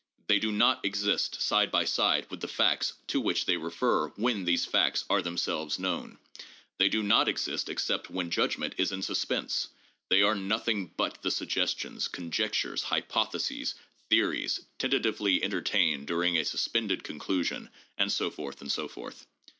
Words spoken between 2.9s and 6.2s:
to which they refer when these facts are themselves known.